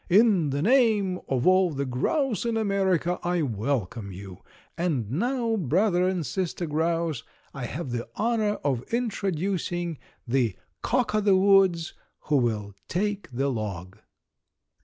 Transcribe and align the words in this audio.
"In 0.09 0.49
the 0.49 0.63
name 0.63 1.19
of 1.27 1.45
all 1.45 1.69
the 1.69 1.85
grouse 1.85 2.43
in 2.43 2.57
America 2.57 3.19
I 3.21 3.43
welcome 3.43 4.11
you. 4.11 4.39
And 4.75 5.11
now, 5.11 5.55
brother 5.57 6.07
and 6.07 6.25
sister 6.25 6.65
grouse, 6.65 7.21
I 7.53 7.65
have 7.67 7.91
the 7.91 8.09
honor 8.15 8.53
of 8.63 8.81
introducing 8.91 9.99
the 10.27 10.55
Cock 10.81 11.13
o' 11.13 11.21
the 11.21 11.37
woods, 11.37 11.93
who 12.21 12.37
will 12.37 12.73
take 12.87 13.29
the 13.31 13.49
log." 13.51 13.99